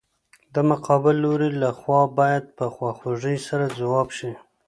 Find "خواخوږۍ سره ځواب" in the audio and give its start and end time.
2.75-4.07